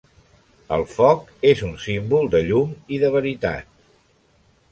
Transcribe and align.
El 0.77 0.85
foc 0.93 1.27
és 1.49 1.61
un 1.67 1.75
símbol 1.83 2.31
de 2.37 2.41
llum 2.49 2.73
i 2.97 3.01
de 3.05 3.11
veritat. 3.19 3.71